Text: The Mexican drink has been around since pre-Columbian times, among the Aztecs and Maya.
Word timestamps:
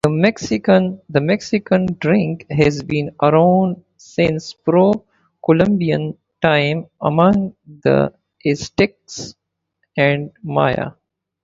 The 0.03 0.09
Mexican 1.11 1.85
drink 1.99 2.47
has 2.49 2.81
been 2.81 3.11
around 3.21 3.83
since 3.97 4.51
pre-Columbian 4.51 6.17
times, 6.41 6.85
among 6.99 7.55
the 7.83 8.11
Aztecs 8.43 9.35
and 9.95 10.31
Maya. 10.41 10.93